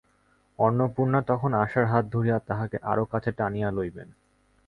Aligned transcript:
অন্নপূর্ণা 0.59 1.19
তখন 1.21 1.51
আশার 1.55 1.85
হাত 1.85 2.05
ধরিয়া 2.11 2.37
তাহাকে 2.39 2.77
আরো 2.83 3.03
কাছে 3.05 3.29
টানিয়া 3.31 3.69
লইবেন। 3.71 4.09